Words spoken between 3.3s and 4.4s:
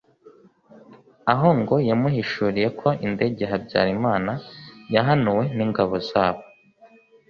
ya Habyarimana